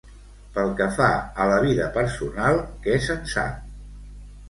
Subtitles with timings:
[0.55, 1.09] Pel que fa
[1.45, 3.65] a la vida personal, què se'n sap?